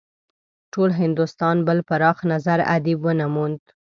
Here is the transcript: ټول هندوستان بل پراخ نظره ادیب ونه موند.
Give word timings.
ټول 0.73 0.89
هندوستان 1.01 1.55
بل 1.67 1.79
پراخ 1.89 2.17
نظره 2.31 2.63
ادیب 2.75 2.99
ونه 3.03 3.27
موند. 3.35 3.63